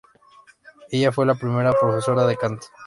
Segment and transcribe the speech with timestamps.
[0.89, 2.65] Ella fue su primera profesora de canto.